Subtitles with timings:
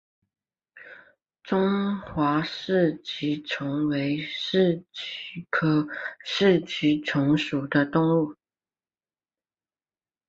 [1.43, 5.87] 中华四极虫为四极科
[6.25, 8.35] 四极虫属的动物。